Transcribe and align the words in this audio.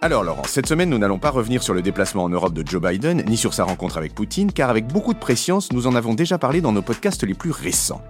Alors 0.00 0.22
Laurence, 0.22 0.50
cette 0.50 0.68
semaine 0.68 0.90
nous 0.90 0.98
n'allons 0.98 1.18
pas 1.18 1.30
revenir 1.30 1.60
sur 1.60 1.74
le 1.74 1.82
déplacement 1.82 2.22
en 2.22 2.28
Europe 2.28 2.54
de 2.54 2.64
Joe 2.64 2.80
Biden 2.80 3.24
ni 3.26 3.36
sur 3.36 3.52
sa 3.52 3.64
rencontre 3.64 3.98
avec 3.98 4.14
Poutine 4.14 4.52
car 4.52 4.70
avec 4.70 4.86
beaucoup 4.86 5.12
de 5.12 5.18
préscience 5.18 5.72
nous 5.72 5.88
en 5.88 5.96
avons 5.96 6.14
déjà 6.14 6.38
parlé 6.38 6.60
dans 6.60 6.70
nos 6.70 6.82
podcasts 6.82 7.24
les 7.24 7.34
plus 7.34 7.50
récents. 7.50 8.00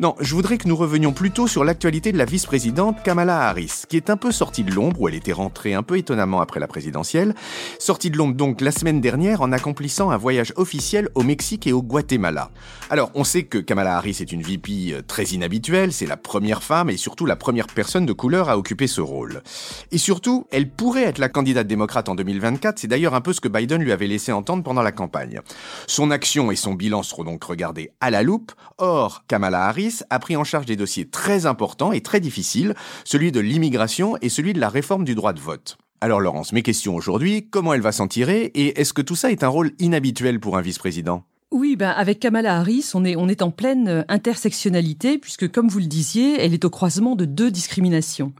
Non, 0.00 0.14
je 0.20 0.32
voudrais 0.32 0.58
que 0.58 0.68
nous 0.68 0.76
revenions 0.76 1.12
plutôt 1.12 1.48
sur 1.48 1.64
l'actualité 1.64 2.12
de 2.12 2.18
la 2.18 2.24
vice-présidente 2.24 3.02
Kamala 3.02 3.48
Harris, 3.48 3.82
qui 3.88 3.96
est 3.96 4.10
un 4.10 4.16
peu 4.16 4.30
sortie 4.30 4.62
de 4.62 4.70
l'ombre, 4.70 5.00
où 5.00 5.08
elle 5.08 5.16
était 5.16 5.32
rentrée 5.32 5.74
un 5.74 5.82
peu 5.82 5.98
étonnamment 5.98 6.40
après 6.40 6.60
la 6.60 6.68
présidentielle. 6.68 7.34
Sortie 7.80 8.08
de 8.08 8.16
l'ombre 8.16 8.36
donc 8.36 8.60
la 8.60 8.70
semaine 8.70 9.00
dernière 9.00 9.42
en 9.42 9.50
accomplissant 9.50 10.10
un 10.10 10.16
voyage 10.16 10.52
officiel 10.54 11.08
au 11.16 11.24
Mexique 11.24 11.66
et 11.66 11.72
au 11.72 11.82
Guatemala. 11.82 12.52
Alors, 12.90 13.10
on 13.16 13.24
sait 13.24 13.42
que 13.42 13.58
Kamala 13.58 13.96
Harris 13.96 14.18
est 14.20 14.30
une 14.30 14.42
VP 14.42 14.92
euh, 14.92 15.02
très 15.04 15.24
inhabituelle, 15.24 15.92
c'est 15.92 16.06
la 16.06 16.16
première 16.16 16.62
femme 16.62 16.90
et 16.90 16.96
surtout 16.96 17.26
la 17.26 17.34
première 17.34 17.66
personne 17.66 18.06
de 18.06 18.12
couleur 18.12 18.48
à 18.50 18.56
occuper 18.56 18.86
ce 18.86 19.00
rôle. 19.00 19.42
Et 19.90 19.98
surtout, 19.98 20.46
elle 20.52 20.70
pourrait 20.70 21.02
être 21.02 21.17
la 21.18 21.28
candidate 21.28 21.66
démocrate 21.66 22.08
en 22.08 22.14
2024, 22.14 22.78
c'est 22.78 22.88
d'ailleurs 22.88 23.14
un 23.14 23.20
peu 23.20 23.32
ce 23.32 23.40
que 23.40 23.48
Biden 23.48 23.82
lui 23.82 23.92
avait 23.92 24.06
laissé 24.06 24.32
entendre 24.32 24.62
pendant 24.62 24.82
la 24.82 24.92
campagne. 24.92 25.40
Son 25.86 26.10
action 26.10 26.50
et 26.50 26.56
son 26.56 26.74
bilan 26.74 27.02
seront 27.02 27.24
donc 27.24 27.44
regardés 27.44 27.90
à 28.00 28.10
la 28.10 28.22
loupe. 28.22 28.52
Or, 28.78 29.24
Kamala 29.28 29.66
Harris 29.66 30.00
a 30.10 30.18
pris 30.18 30.36
en 30.36 30.44
charge 30.44 30.66
des 30.66 30.76
dossiers 30.76 31.08
très 31.08 31.46
importants 31.46 31.92
et 31.92 32.00
très 32.00 32.20
difficiles, 32.20 32.74
celui 33.04 33.32
de 33.32 33.40
l'immigration 33.40 34.16
et 34.22 34.28
celui 34.28 34.52
de 34.52 34.60
la 34.60 34.68
réforme 34.68 35.04
du 35.04 35.14
droit 35.14 35.32
de 35.32 35.40
vote. 35.40 35.78
Alors 36.00 36.20
Laurence, 36.20 36.52
mes 36.52 36.62
questions 36.62 36.94
aujourd'hui, 36.94 37.48
comment 37.50 37.74
elle 37.74 37.80
va 37.80 37.92
s'en 37.92 38.06
tirer 38.06 38.44
et 38.54 38.80
est-ce 38.80 38.92
que 38.92 39.02
tout 39.02 39.16
ça 39.16 39.32
est 39.32 39.42
un 39.42 39.48
rôle 39.48 39.72
inhabituel 39.80 40.38
pour 40.38 40.56
un 40.56 40.60
vice-président? 40.60 41.24
Oui, 41.50 41.76
ben 41.76 41.90
avec 41.90 42.20
Kamala 42.20 42.58
Harris, 42.58 42.90
on 42.94 43.04
est, 43.04 43.16
on 43.16 43.26
est 43.26 43.40
en 43.40 43.50
pleine 43.50 43.88
euh, 43.88 44.02
intersectionnalité, 44.08 45.16
puisque 45.16 45.50
comme 45.50 45.68
vous 45.68 45.78
le 45.78 45.86
disiez, 45.86 46.38
elle 46.38 46.52
est 46.52 46.64
au 46.66 46.70
croisement 46.70 47.16
de 47.16 47.24
deux 47.24 47.50
discriminations. 47.50 48.32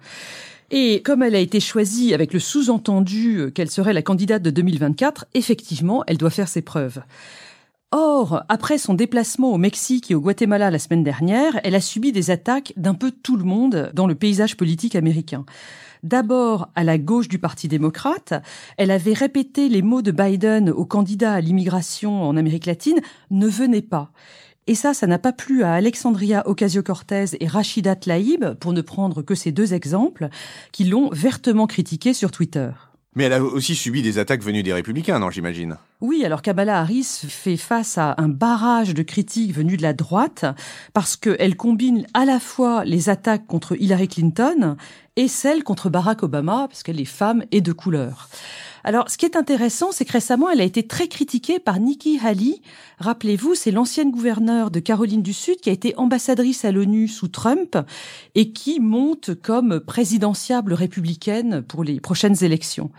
Et 0.70 1.00
comme 1.02 1.22
elle 1.22 1.34
a 1.34 1.40
été 1.40 1.60
choisie 1.60 2.12
avec 2.12 2.32
le 2.32 2.38
sous-entendu 2.38 3.38
euh, 3.38 3.50
qu'elle 3.50 3.70
serait 3.70 3.94
la 3.94 4.02
candidate 4.02 4.42
de 4.42 4.50
2024, 4.50 5.26
effectivement, 5.34 6.04
elle 6.06 6.18
doit 6.18 6.30
faire 6.30 6.48
ses 6.48 6.62
preuves. 6.62 7.00
Or, 7.90 8.42
après 8.50 8.76
son 8.76 8.92
déplacement 8.92 9.50
au 9.50 9.56
Mexique 9.56 10.10
et 10.10 10.14
au 10.14 10.20
Guatemala 10.20 10.70
la 10.70 10.78
semaine 10.78 11.04
dernière, 11.04 11.58
elle 11.64 11.74
a 11.74 11.80
subi 11.80 12.12
des 12.12 12.30
attaques 12.30 12.74
d'un 12.76 12.92
peu 12.92 13.10
tout 13.10 13.38
le 13.38 13.44
monde 13.44 13.90
dans 13.94 14.06
le 14.06 14.14
paysage 14.14 14.58
politique 14.58 14.94
américain. 14.94 15.46
D'abord, 16.02 16.68
à 16.74 16.84
la 16.84 16.98
gauche 16.98 17.28
du 17.28 17.38
Parti 17.38 17.66
démocrate, 17.66 18.34
elle 18.76 18.90
avait 18.90 19.14
répété 19.14 19.70
les 19.70 19.80
mots 19.80 20.02
de 20.02 20.10
Biden 20.10 20.68
aux 20.68 20.84
candidats 20.84 21.32
à 21.32 21.40
l'immigration 21.40 22.22
en 22.22 22.36
Amérique 22.36 22.66
latine, 22.66 23.00
ne 23.30 23.48
venez 23.48 23.82
pas. 23.82 24.12
Et 24.68 24.74
ça, 24.74 24.92
ça 24.92 25.06
n'a 25.06 25.18
pas 25.18 25.32
plu 25.32 25.62
à 25.62 25.72
Alexandria 25.72 26.46
Ocasio-Cortez 26.46 27.24
et 27.40 27.46
Rachida 27.46 27.96
Tlaib, 27.96 28.52
pour 28.60 28.74
ne 28.74 28.82
prendre 28.82 29.22
que 29.22 29.34
ces 29.34 29.50
deux 29.50 29.72
exemples, 29.72 30.28
qui 30.72 30.84
l'ont 30.84 31.08
vertement 31.10 31.66
critiqué 31.66 32.12
sur 32.12 32.30
Twitter. 32.30 32.68
Mais 33.14 33.24
elle 33.24 33.32
a 33.32 33.42
aussi 33.42 33.74
subi 33.74 34.02
des 34.02 34.18
attaques 34.18 34.42
venues 34.42 34.62
des 34.62 34.74
républicains, 34.74 35.18
non, 35.18 35.30
j'imagine? 35.30 35.78
Oui, 36.00 36.24
alors 36.24 36.42
Kamala 36.42 36.78
Harris 36.78 37.02
fait 37.28 37.56
face 37.56 37.98
à 37.98 38.14
un 38.18 38.28
barrage 38.28 38.94
de 38.94 39.02
critiques 39.02 39.52
venues 39.52 39.76
de 39.76 39.82
la 39.82 39.92
droite 39.92 40.44
parce 40.92 41.16
qu'elle 41.16 41.56
combine 41.56 42.06
à 42.14 42.24
la 42.24 42.38
fois 42.38 42.84
les 42.84 43.08
attaques 43.08 43.48
contre 43.48 43.74
Hillary 43.74 44.06
Clinton 44.06 44.76
et 45.16 45.26
celles 45.26 45.64
contre 45.64 45.90
Barack 45.90 46.22
Obama, 46.22 46.68
parce 46.68 46.84
qu'elle 46.84 47.00
est 47.00 47.04
femme 47.04 47.44
et 47.50 47.60
de 47.60 47.72
couleur. 47.72 48.28
Alors, 48.84 49.10
ce 49.10 49.18
qui 49.18 49.26
est 49.26 49.34
intéressant, 49.34 49.90
c'est 49.90 50.04
que 50.04 50.12
récemment, 50.12 50.48
elle 50.48 50.60
a 50.60 50.64
été 50.64 50.86
très 50.86 51.08
critiquée 51.08 51.58
par 51.58 51.80
Nikki 51.80 52.20
Haley. 52.24 52.60
Rappelez-vous, 53.00 53.56
c'est 53.56 53.72
l'ancienne 53.72 54.12
gouverneure 54.12 54.70
de 54.70 54.78
Caroline 54.78 55.22
du 55.22 55.32
Sud 55.32 55.56
qui 55.56 55.68
a 55.68 55.72
été 55.72 55.96
ambassadrice 55.96 56.64
à 56.64 56.70
l'ONU 56.70 57.08
sous 57.08 57.26
Trump 57.26 57.76
et 58.36 58.52
qui 58.52 58.78
monte 58.78 59.34
comme 59.34 59.80
présidentiable 59.80 60.74
républicaine 60.74 61.62
pour 61.62 61.82
les 61.82 61.98
prochaines 61.98 62.44
élections. 62.44 62.92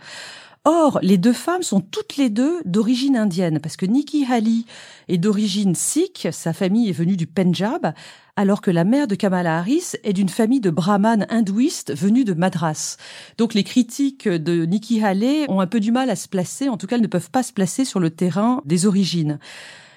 Or, 0.66 0.98
les 1.00 1.16
deux 1.16 1.32
femmes 1.32 1.62
sont 1.62 1.80
toutes 1.80 2.18
les 2.18 2.28
deux 2.28 2.60
d'origine 2.66 3.16
indienne, 3.16 3.60
parce 3.60 3.78
que 3.78 3.86
Nikki 3.86 4.26
Haley 4.30 4.64
est 5.08 5.16
d'origine 5.16 5.74
sikh, 5.74 6.28
sa 6.32 6.52
famille 6.52 6.90
est 6.90 6.92
venue 6.92 7.16
du 7.16 7.26
Pendjab, 7.26 7.94
alors 8.36 8.60
que 8.60 8.70
la 8.70 8.84
mère 8.84 9.06
de 9.06 9.14
Kamala 9.14 9.56
Harris 9.56 9.92
est 10.04 10.12
d'une 10.12 10.28
famille 10.28 10.60
de 10.60 10.68
brahmanes 10.68 11.26
hindouistes 11.30 11.94
venus 11.96 12.26
de 12.26 12.34
Madras. 12.34 12.98
Donc 13.38 13.54
les 13.54 13.64
critiques 13.64 14.28
de 14.28 14.66
Nikki 14.66 15.02
Haley 15.02 15.46
ont 15.48 15.60
un 15.60 15.66
peu 15.66 15.80
du 15.80 15.92
mal 15.92 16.10
à 16.10 16.16
se 16.16 16.28
placer, 16.28 16.68
en 16.68 16.76
tout 16.76 16.86
cas 16.86 16.96
elles 16.96 17.02
ne 17.02 17.06
peuvent 17.06 17.30
pas 17.30 17.42
se 17.42 17.54
placer 17.54 17.86
sur 17.86 17.98
le 17.98 18.10
terrain 18.10 18.60
des 18.66 18.84
origines. 18.84 19.38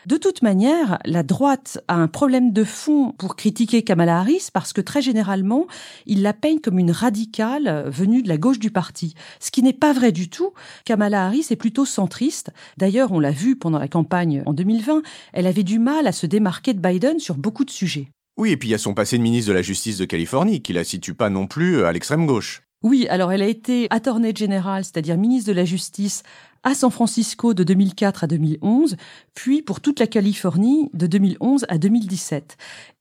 De 0.05 0.17
toute 0.17 0.41
manière, 0.41 0.99
la 1.05 1.23
droite 1.23 1.81
a 1.87 1.95
un 1.95 2.09
problème 2.09 2.51
de 2.51 2.65
fond 2.65 3.13
pour 3.17 3.37
critiquer 3.37 3.83
Kamala 3.83 4.19
Harris 4.19 4.49
parce 4.51 4.73
que 4.73 4.81
très 4.81 5.01
généralement, 5.01 5.65
il 6.05 6.21
la 6.21 6.33
peigne 6.33 6.59
comme 6.59 6.77
une 6.77 6.91
radicale 6.91 7.89
venue 7.89 8.21
de 8.21 8.27
la 8.27 8.37
gauche 8.37 8.59
du 8.59 8.69
parti. 8.69 9.13
Ce 9.39 9.49
qui 9.49 9.63
n'est 9.63 9.71
pas 9.71 9.93
vrai 9.93 10.11
du 10.11 10.29
tout. 10.29 10.51
Kamala 10.83 11.25
Harris 11.25 11.47
est 11.51 11.55
plutôt 11.55 11.85
centriste. 11.85 12.51
D'ailleurs, 12.77 13.13
on 13.13 13.19
l'a 13.19 13.31
vu 13.31 13.55
pendant 13.55 13.79
la 13.79 13.87
campagne 13.87 14.43
en 14.45 14.53
2020, 14.53 15.03
elle 15.31 15.47
avait 15.47 15.63
du 15.63 15.79
mal 15.79 16.05
à 16.05 16.11
se 16.11 16.25
démarquer 16.25 16.73
de 16.73 16.79
Biden 16.79 17.19
sur 17.19 17.35
beaucoup 17.35 17.63
de 17.63 17.71
sujets. 17.71 18.09
Oui, 18.35 18.51
et 18.51 18.57
puis 18.57 18.69
il 18.69 18.71
y 18.71 18.75
a 18.75 18.79
son 18.79 18.93
passé 18.93 19.17
de 19.17 19.23
ministre 19.23 19.49
de 19.49 19.53
la 19.55 19.61
Justice 19.61 19.97
de 19.97 20.05
Californie 20.05 20.61
qui 20.61 20.73
la 20.73 20.83
situe 20.83 21.13
pas 21.13 21.29
non 21.29 21.47
plus 21.47 21.85
à 21.85 21.91
l'extrême 21.91 22.25
gauche. 22.25 22.63
Oui, 22.83 23.07
alors 23.09 23.31
elle 23.31 23.41
a 23.41 23.47
été 23.47 23.87
attorney 23.91 24.35
générale, 24.35 24.83
c'est-à-dire 24.83 25.17
ministre 25.17 25.49
de 25.49 25.55
la 25.55 25.63
Justice 25.63 26.23
à 26.63 26.75
San 26.75 26.91
Francisco 26.91 27.53
de 27.53 27.63
2004 27.63 28.25
à 28.25 28.27
2011, 28.27 28.97
puis 29.33 29.61
pour 29.61 29.79
toute 29.79 30.01
la 30.01 30.07
Californie 30.07 30.89
de 30.93 31.07
2011 31.07 31.65
à 31.69 31.77
2017. 31.77 32.57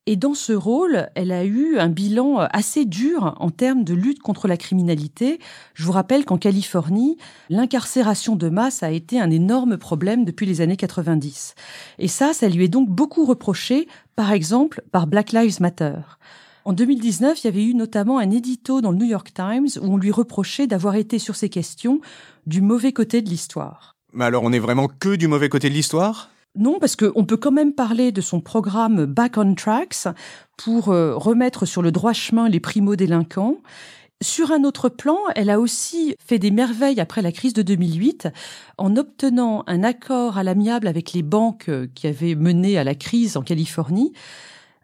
Et 0.07 0.17
dans 0.17 0.35
ce 0.35 0.53
rôle, 0.53 1.09
elle 1.17 1.33
a 1.33 1.45
eu 1.45 1.79
un 1.79 1.89
bilan 1.89 2.39
assez 2.39 2.85
dur 2.85 3.37
en 3.39 3.51
termes 3.51 3.83
de 3.83 3.95
lutte 3.95 4.21
contre 4.21 4.49
la 4.49 4.57
criminalité. 4.57 5.41
Je 5.75 5.85
vous 5.85 5.93
rappelle 5.93 6.25
qu'en 6.25 6.39
Californie, 6.39 7.19
l'incarcération 7.51 8.37
de 8.37 8.49
masse 8.49 8.85
a 8.85 8.91
été 8.91 9.21
un 9.21 9.31
énorme 9.31 9.79
problème 9.79 10.25
depuis 10.25 10.47
les 10.47 10.61
années 10.61 10.77
90. 10.77 11.55
Et 11.99 12.09
ça, 12.09 12.33
ça 12.33 12.49
lui 12.49 12.65
est 12.65 12.69
donc 12.69 12.89
beaucoup 12.89 13.25
reproché, 13.25 13.87
par 14.15 14.33
exemple, 14.33 14.83
par 14.91 15.09
Black 15.09 15.33
Lives 15.33 15.61
Matter. 15.61 15.95
En 16.65 16.73
2019, 16.73 17.43
il 17.43 17.47
y 17.47 17.49
avait 17.49 17.65
eu 17.65 17.75
notamment 17.75 18.19
un 18.19 18.31
édito 18.31 18.81
dans 18.81 18.93
le 18.93 18.97
New 18.97 19.07
York 19.07 19.33
Times 19.35 19.69
où 19.81 19.95
on 19.95 19.97
lui 19.97 20.13
reprochait 20.13 20.69
d'avoir 20.69 20.95
été 20.95 21.19
sur 21.19 21.35
ces 21.35 21.49
questions 21.49 22.01
du 22.47 22.61
mauvais 22.61 22.93
côté 22.93 23.21
de 23.21 23.29
l'histoire. 23.29 23.97
Mais 24.13 24.25
alors 24.25 24.45
on 24.45 24.53
est 24.53 24.61
vraiment 24.61 24.89
que 24.89 25.17
du 25.17 25.27
mauvais 25.27 25.49
côté 25.49 25.69
de 25.69 25.75
l'histoire? 25.75 26.31
Non, 26.55 26.79
parce 26.79 26.97
qu'on 26.97 27.25
peut 27.25 27.39
quand 27.39 27.51
même 27.51 27.73
parler 27.73 28.13
de 28.13 28.21
son 28.21 28.41
programme 28.41 29.07
Back 29.07 29.39
on 29.39 29.55
Tracks 29.55 30.07
pour 30.57 30.91
euh, 30.91 31.17
remettre 31.17 31.67
sur 31.67 31.83
le 31.83 31.91
droit 31.91 32.13
chemin 32.13 32.49
les 32.49 32.61
primo-délinquants. 32.61 33.57
Sur 34.21 34.53
un 34.53 34.63
autre 34.63 34.89
plan, 34.89 35.17
elle 35.35 35.51
a 35.51 35.59
aussi 35.59 36.15
fait 36.25 36.39
des 36.39 36.53
merveilles 36.53 37.01
après 37.01 37.23
la 37.23 37.33
crise 37.33 37.55
de 37.55 37.63
2008 37.63 38.29
en 38.79 38.97
obtenant 38.97 39.65
un 39.67 39.83
accord 39.83 40.39
à 40.39 40.45
l'amiable 40.45 40.87
avec 40.87 41.13
les 41.13 41.23
banques 41.23 41.69
euh, 41.69 41.89
qui 41.93 42.07
avaient 42.07 42.37
mené 42.37 42.79
à 42.79 42.85
la 42.85 42.95
crise 42.95 43.37
en 43.37 43.43
Californie 43.43 44.13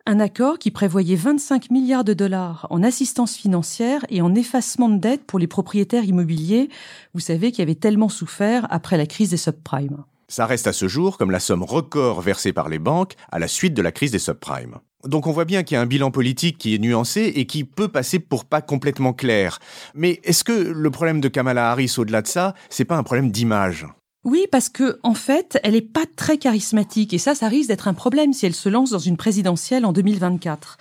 un 0.08 0.20
accord 0.20 0.58
qui 0.58 0.70
prévoyait 0.70 1.16
25 1.16 1.70
milliards 1.70 2.02
de 2.02 2.14
dollars 2.14 2.66
en 2.70 2.82
assistance 2.82 3.36
financière 3.36 4.06
et 4.08 4.22
en 4.22 4.34
effacement 4.34 4.88
de 4.88 4.96
dette 4.96 5.24
pour 5.24 5.38
les 5.38 5.46
propriétaires 5.46 6.04
immobiliers, 6.04 6.70
vous 7.12 7.20
savez, 7.20 7.52
qui 7.52 7.60
avaient 7.60 7.74
tellement 7.74 8.08
souffert 8.08 8.66
après 8.70 8.96
la 8.96 9.04
crise 9.04 9.30
des 9.30 9.36
subprimes. 9.36 10.04
Ça 10.26 10.46
reste 10.46 10.66
à 10.66 10.72
ce 10.72 10.88
jour 10.88 11.18
comme 11.18 11.30
la 11.30 11.40
somme 11.40 11.62
record 11.62 12.22
versée 12.22 12.54
par 12.54 12.70
les 12.70 12.78
banques 12.78 13.16
à 13.30 13.38
la 13.38 13.48
suite 13.48 13.74
de 13.74 13.82
la 13.82 13.92
crise 13.92 14.10
des 14.10 14.18
subprimes. 14.18 14.76
Donc 15.04 15.26
on 15.26 15.32
voit 15.32 15.44
bien 15.44 15.62
qu'il 15.62 15.74
y 15.74 15.78
a 15.78 15.82
un 15.82 15.86
bilan 15.86 16.10
politique 16.10 16.56
qui 16.56 16.74
est 16.74 16.78
nuancé 16.78 17.30
et 17.36 17.44
qui 17.44 17.64
peut 17.64 17.88
passer 17.88 18.18
pour 18.18 18.46
pas 18.46 18.62
complètement 18.62 19.12
clair. 19.12 19.58
Mais 19.94 20.20
est-ce 20.24 20.42
que 20.42 20.52
le 20.52 20.90
problème 20.90 21.20
de 21.20 21.28
Kamala 21.28 21.70
Harris 21.70 21.96
au-delà 21.98 22.22
de 22.22 22.28
ça, 22.28 22.54
c'est 22.70 22.86
pas 22.86 22.96
un 22.96 23.02
problème 23.02 23.30
d'image? 23.30 23.86
Oui, 24.24 24.46
parce 24.50 24.68
que 24.68 24.98
en 25.02 25.14
fait, 25.14 25.58
elle 25.62 25.76
est 25.76 25.80
pas 25.80 26.04
très 26.16 26.38
charismatique 26.38 27.14
et 27.14 27.18
ça, 27.18 27.34
ça 27.34 27.48
risque 27.48 27.68
d'être 27.68 27.88
un 27.88 27.94
problème 27.94 28.32
si 28.32 28.46
elle 28.46 28.54
se 28.54 28.68
lance 28.68 28.90
dans 28.90 28.98
une 28.98 29.16
présidentielle 29.16 29.86
en 29.86 29.92
2024. 29.92 30.76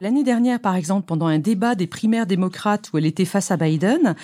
L'année 0.00 0.24
dernière, 0.24 0.60
par 0.60 0.74
exemple, 0.74 1.06
pendant 1.06 1.26
un 1.26 1.38
débat 1.38 1.74
des 1.74 1.86
primaires 1.86 2.26
démocrates 2.26 2.90
où 2.92 2.98
elle 2.98 3.06
était 3.06 3.24
face 3.24 3.50
à 3.50 3.56
Biden, 3.56 4.14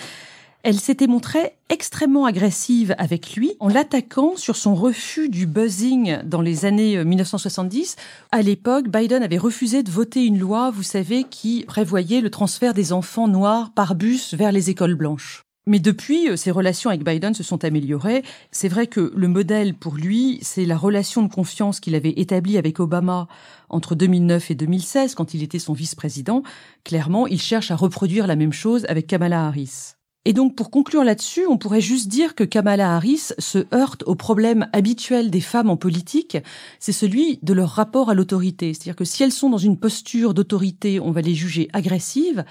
elle 0.62 0.80
s'était 0.80 1.06
montrée 1.06 1.52
extrêmement 1.68 2.24
agressive 2.24 2.94
avec 2.96 3.34
lui 3.34 3.52
en 3.60 3.68
l'attaquant 3.68 4.34
sur 4.36 4.56
son 4.56 4.74
refus 4.74 5.28
du 5.28 5.46
buzzing 5.46 6.22
dans 6.24 6.40
les 6.40 6.64
années 6.64 7.04
1970. 7.04 7.96
À 8.32 8.40
l'époque, 8.40 8.88
Biden 8.88 9.22
avait 9.22 9.36
refusé 9.36 9.82
de 9.82 9.90
voter 9.90 10.24
une 10.24 10.38
loi, 10.38 10.70
vous 10.70 10.82
savez, 10.82 11.24
qui 11.24 11.64
prévoyait 11.66 12.22
le 12.22 12.30
transfert 12.30 12.72
des 12.72 12.94
enfants 12.94 13.28
noirs 13.28 13.72
par 13.74 13.94
bus 13.94 14.32
vers 14.32 14.52
les 14.52 14.70
écoles 14.70 14.94
blanches. 14.94 15.44
Mais 15.66 15.78
depuis, 15.78 16.28
euh, 16.28 16.36
ses 16.36 16.50
relations 16.50 16.90
avec 16.90 17.04
Biden 17.04 17.32
se 17.32 17.42
sont 17.42 17.64
améliorées. 17.64 18.22
C'est 18.50 18.68
vrai 18.68 18.86
que 18.86 19.12
le 19.14 19.28
modèle 19.28 19.74
pour 19.74 19.94
lui, 19.94 20.38
c'est 20.42 20.66
la 20.66 20.76
relation 20.76 21.22
de 21.22 21.32
confiance 21.32 21.80
qu'il 21.80 21.94
avait 21.94 22.14
établie 22.16 22.58
avec 22.58 22.80
Obama 22.80 23.28
entre 23.70 23.94
2009 23.94 24.50
et 24.50 24.54
2016, 24.54 25.14
quand 25.14 25.32
il 25.32 25.42
était 25.42 25.58
son 25.58 25.72
vice-président. 25.72 26.42
Clairement, 26.84 27.26
il 27.26 27.40
cherche 27.40 27.70
à 27.70 27.76
reproduire 27.76 28.26
la 28.26 28.36
même 28.36 28.52
chose 28.52 28.84
avec 28.88 29.06
Kamala 29.06 29.46
Harris. 29.46 29.94
Et 30.26 30.32
donc, 30.32 30.56
pour 30.56 30.70
conclure 30.70 31.04
là-dessus, 31.04 31.46
on 31.46 31.58
pourrait 31.58 31.82
juste 31.82 32.08
dire 32.08 32.34
que 32.34 32.44
Kamala 32.44 32.94
Harris 32.94 33.32
se 33.38 33.66
heurte 33.74 34.04
au 34.06 34.14
problème 34.14 34.68
habituel 34.72 35.30
des 35.30 35.42
femmes 35.42 35.68
en 35.68 35.76
politique, 35.76 36.38
c'est 36.78 36.92
celui 36.92 37.38
de 37.42 37.52
leur 37.52 37.68
rapport 37.68 38.08
à 38.08 38.14
l'autorité. 38.14 38.72
C'est-à-dire 38.72 38.96
que 38.96 39.04
si 39.04 39.22
elles 39.22 39.32
sont 39.32 39.50
dans 39.50 39.58
une 39.58 39.78
posture 39.78 40.32
d'autorité, 40.32 40.98
on 40.98 41.10
va 41.10 41.20
les 41.20 41.34
juger 41.34 41.68
agressives, 41.74 42.44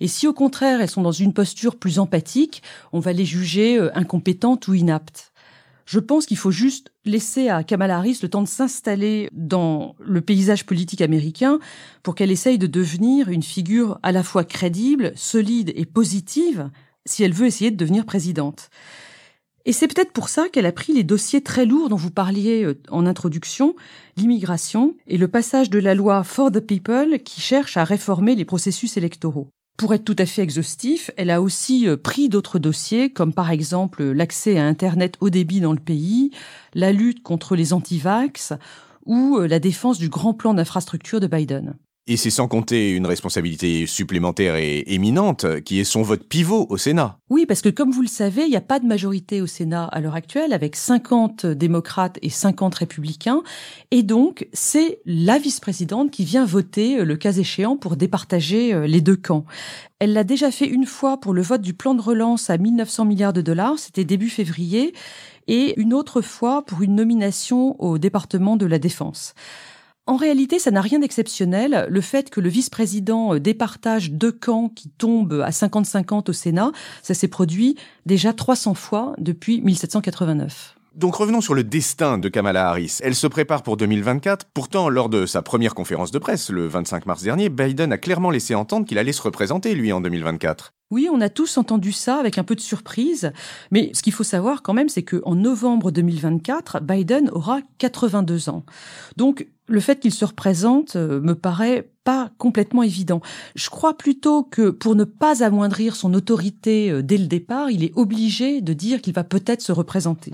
et 0.00 0.08
si 0.08 0.26
au 0.26 0.32
contraire 0.32 0.80
elles 0.80 0.90
sont 0.90 1.02
dans 1.02 1.12
une 1.12 1.32
posture 1.32 1.76
plus 1.76 2.00
empathique, 2.00 2.62
on 2.92 2.98
va 2.98 3.12
les 3.12 3.24
juger 3.24 3.78
euh, 3.78 3.96
incompétentes 3.96 4.66
ou 4.66 4.74
inaptes. 4.74 5.30
Je 5.86 5.98
pense 5.98 6.26
qu'il 6.26 6.36
faut 6.36 6.52
juste 6.52 6.92
laisser 7.04 7.48
à 7.48 7.64
Kamala 7.64 7.98
Harris 7.98 8.20
le 8.22 8.28
temps 8.28 8.42
de 8.42 8.48
s'installer 8.48 9.28
dans 9.32 9.96
le 9.98 10.20
paysage 10.20 10.64
politique 10.64 11.00
américain 11.00 11.58
pour 12.02 12.14
qu'elle 12.14 12.30
essaye 12.30 12.58
de 12.58 12.68
devenir 12.68 13.28
une 13.28 13.42
figure 13.42 13.98
à 14.02 14.12
la 14.12 14.22
fois 14.22 14.44
crédible, 14.44 15.12
solide 15.16 15.72
et 15.74 15.86
positive 15.86 16.70
si 17.06 17.22
elle 17.24 17.32
veut 17.32 17.46
essayer 17.46 17.70
de 17.70 17.76
devenir 17.76 18.04
présidente. 18.04 18.70
Et 19.66 19.72
c'est 19.72 19.88
peut-être 19.88 20.12
pour 20.12 20.28
ça 20.28 20.48
qu'elle 20.48 20.66
a 20.66 20.72
pris 20.72 20.92
les 20.92 21.04
dossiers 21.04 21.42
très 21.42 21.66
lourds 21.66 21.90
dont 21.90 21.96
vous 21.96 22.10
parliez 22.10 22.64
euh, 22.64 22.80
en 22.90 23.06
introduction, 23.06 23.76
l'immigration 24.16 24.94
et 25.06 25.18
le 25.18 25.28
passage 25.28 25.68
de 25.68 25.78
la 25.78 25.94
loi 25.94 26.24
For 26.24 26.50
the 26.50 26.60
People 26.60 27.18
qui 27.22 27.40
cherche 27.40 27.76
à 27.76 27.84
réformer 27.84 28.34
les 28.34 28.46
processus 28.46 28.96
électoraux. 28.96 29.48
Pour 29.76 29.94
être 29.94 30.04
tout 30.04 30.16
à 30.18 30.26
fait 30.26 30.42
exhaustif, 30.42 31.10
elle 31.16 31.30
a 31.30 31.42
aussi 31.42 31.88
euh, 31.88 31.96
pris 31.96 32.28
d'autres 32.28 32.58
dossiers, 32.58 33.12
comme 33.12 33.34
par 33.34 33.50
exemple 33.50 34.02
l'accès 34.02 34.58
à 34.58 34.66
Internet 34.66 35.16
haut 35.20 35.30
débit 35.30 35.60
dans 35.60 35.72
le 35.72 35.78
pays, 35.78 36.30
la 36.74 36.92
lutte 36.92 37.22
contre 37.22 37.54
les 37.54 37.72
antivax 37.72 38.54
ou 39.04 39.38
euh, 39.38 39.46
la 39.46 39.58
défense 39.58 39.98
du 39.98 40.08
grand 40.08 40.34
plan 40.34 40.54
d'infrastructure 40.54 41.20
de 41.20 41.26
Biden. 41.26 41.74
Et 42.12 42.16
c'est 42.16 42.30
sans 42.30 42.48
compter 42.48 42.90
une 42.90 43.06
responsabilité 43.06 43.86
supplémentaire 43.86 44.56
et 44.56 44.82
éminente, 44.88 45.60
qui 45.60 45.78
est 45.78 45.84
son 45.84 46.02
vote 46.02 46.24
pivot 46.24 46.66
au 46.68 46.76
Sénat. 46.76 47.20
Oui, 47.30 47.46
parce 47.46 47.62
que 47.62 47.68
comme 47.68 47.92
vous 47.92 48.02
le 48.02 48.08
savez, 48.08 48.42
il 48.42 48.50
n'y 48.50 48.56
a 48.56 48.60
pas 48.60 48.80
de 48.80 48.84
majorité 48.84 49.40
au 49.40 49.46
Sénat 49.46 49.84
à 49.84 50.00
l'heure 50.00 50.16
actuelle, 50.16 50.52
avec 50.52 50.74
50 50.74 51.46
démocrates 51.46 52.18
et 52.20 52.28
50 52.28 52.74
républicains. 52.74 53.44
Et 53.92 54.02
donc, 54.02 54.48
c'est 54.52 54.98
la 55.06 55.38
vice-présidente 55.38 56.10
qui 56.10 56.24
vient 56.24 56.44
voter, 56.44 56.98
euh, 56.98 57.04
le 57.04 57.14
cas 57.14 57.30
échéant, 57.30 57.76
pour 57.76 57.94
départager 57.94 58.74
euh, 58.74 58.88
les 58.88 59.00
deux 59.00 59.14
camps. 59.14 59.44
Elle 60.00 60.12
l'a 60.12 60.24
déjà 60.24 60.50
fait 60.50 60.66
une 60.66 60.86
fois 60.86 61.20
pour 61.20 61.32
le 61.32 61.42
vote 61.42 61.62
du 61.62 61.74
plan 61.74 61.94
de 61.94 62.02
relance 62.02 62.50
à 62.50 62.58
1900 62.58 63.04
milliards 63.04 63.32
de 63.32 63.40
dollars, 63.40 63.78
c'était 63.78 64.02
début 64.02 64.30
février, 64.30 64.94
et 65.46 65.78
une 65.80 65.94
autre 65.94 66.22
fois 66.22 66.64
pour 66.66 66.82
une 66.82 66.96
nomination 66.96 67.80
au 67.80 67.98
département 67.98 68.56
de 68.56 68.66
la 68.66 68.80
Défense. 68.80 69.34
En 70.10 70.16
réalité, 70.16 70.58
ça 70.58 70.72
n'a 70.72 70.80
rien 70.80 70.98
d'exceptionnel. 70.98 71.86
Le 71.88 72.00
fait 72.00 72.30
que 72.30 72.40
le 72.40 72.48
vice-président 72.48 73.34
euh, 73.34 73.38
départage 73.38 74.10
deux 74.10 74.32
camps 74.32 74.68
qui 74.68 74.88
tombent 74.88 75.40
à 75.46 75.50
50-50 75.50 76.30
au 76.30 76.32
Sénat, 76.32 76.72
ça 77.00 77.14
s'est 77.14 77.28
produit 77.28 77.76
déjà 78.06 78.32
300 78.32 78.74
fois 78.74 79.14
depuis 79.18 79.60
1789. 79.60 80.74
Donc 80.96 81.14
revenons 81.14 81.40
sur 81.40 81.54
le 81.54 81.62
destin 81.62 82.18
de 82.18 82.28
Kamala 82.28 82.68
Harris. 82.70 82.98
Elle 83.04 83.14
se 83.14 83.28
prépare 83.28 83.62
pour 83.62 83.76
2024. 83.76 84.46
Pourtant, 84.52 84.88
lors 84.88 85.10
de 85.10 85.26
sa 85.26 85.42
première 85.42 85.76
conférence 85.76 86.10
de 86.10 86.18
presse, 86.18 86.50
le 86.50 86.66
25 86.66 87.06
mars 87.06 87.22
dernier, 87.22 87.48
Biden 87.48 87.92
a 87.92 87.98
clairement 87.98 88.30
laissé 88.30 88.56
entendre 88.56 88.86
qu'il 88.86 88.98
allait 88.98 89.12
se 89.12 89.22
représenter, 89.22 89.76
lui, 89.76 89.92
en 89.92 90.00
2024. 90.00 90.72
Oui, 90.90 91.08
on 91.12 91.20
a 91.20 91.28
tous 91.28 91.56
entendu 91.56 91.92
ça 91.92 92.16
avec 92.16 92.36
un 92.36 92.42
peu 92.42 92.56
de 92.56 92.60
surprise, 92.60 93.32
mais 93.70 93.92
ce 93.94 94.02
qu'il 94.02 94.12
faut 94.12 94.24
savoir 94.24 94.62
quand 94.62 94.72
même, 94.72 94.88
c'est 94.88 95.04
qu'en 95.04 95.36
novembre 95.36 95.92
2024, 95.92 96.80
Biden 96.80 97.30
aura 97.30 97.60
82 97.78 98.48
ans. 98.48 98.64
Donc, 99.16 99.46
le 99.68 99.78
fait 99.78 100.00
qu'il 100.00 100.12
se 100.12 100.24
représente 100.24 100.96
euh, 100.96 101.20
me 101.20 101.36
paraît 101.36 101.92
pas 102.02 102.32
complètement 102.38 102.82
évident. 102.82 103.20
Je 103.54 103.70
crois 103.70 103.96
plutôt 103.96 104.42
que 104.42 104.70
pour 104.70 104.96
ne 104.96 105.04
pas 105.04 105.44
amoindrir 105.44 105.94
son 105.94 106.12
autorité 106.12 106.90
euh, 106.90 107.02
dès 107.02 107.18
le 107.18 107.26
départ, 107.26 107.70
il 107.70 107.84
est 107.84 107.92
obligé 107.94 108.60
de 108.60 108.72
dire 108.72 109.00
qu'il 109.00 109.14
va 109.14 109.22
peut-être 109.22 109.62
se 109.62 109.70
représenter. 109.70 110.32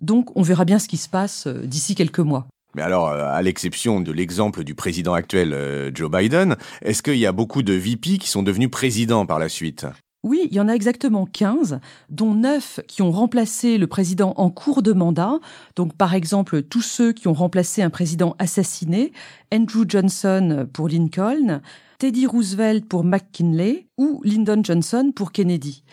Donc, 0.00 0.34
on 0.34 0.42
verra 0.42 0.64
bien 0.64 0.78
ce 0.78 0.88
qui 0.88 0.96
se 0.96 1.10
passe 1.10 1.46
euh, 1.46 1.66
d'ici 1.66 1.94
quelques 1.94 2.20
mois. 2.20 2.48
Mais 2.74 2.82
alors, 2.82 3.08
à 3.08 3.40
l'exception 3.42 4.00
de 4.00 4.12
l'exemple 4.12 4.64
du 4.64 4.74
président 4.74 5.14
actuel, 5.14 5.92
Joe 5.94 6.10
Biden, 6.10 6.56
est-ce 6.82 7.02
qu'il 7.02 7.18
y 7.18 7.26
a 7.26 7.32
beaucoup 7.32 7.62
de 7.62 7.72
VP 7.72 8.18
qui 8.18 8.28
sont 8.28 8.42
devenus 8.42 8.70
présidents 8.70 9.26
par 9.26 9.38
la 9.38 9.48
suite? 9.48 9.86
Oui, 10.24 10.48
il 10.50 10.56
y 10.56 10.60
en 10.60 10.68
a 10.68 10.72
exactement 10.72 11.26
15, 11.26 11.80
dont 12.08 12.34
9 12.34 12.80
qui 12.88 13.02
ont 13.02 13.10
remplacé 13.10 13.76
le 13.76 13.86
président 13.86 14.32
en 14.38 14.48
cours 14.48 14.80
de 14.80 14.94
mandat. 14.94 15.38
Donc, 15.76 15.94
par 15.94 16.14
exemple, 16.14 16.62
tous 16.62 16.80
ceux 16.80 17.12
qui 17.12 17.28
ont 17.28 17.34
remplacé 17.34 17.82
un 17.82 17.90
président 17.90 18.34
assassiné, 18.38 19.12
Andrew 19.52 19.84
Johnson 19.86 20.66
pour 20.72 20.88
Lincoln, 20.88 21.60
Teddy 21.98 22.26
Roosevelt 22.26 22.88
pour 22.88 23.04
McKinley 23.04 23.86
ou 23.98 24.22
Lyndon 24.24 24.62
Johnson 24.64 25.12
pour 25.14 25.30
Kennedy. 25.30 25.84